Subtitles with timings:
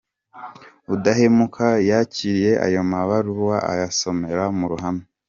[0.93, 5.03] Udahemuka yakiriye ayo mabaruwa ayasomera mu ruhame.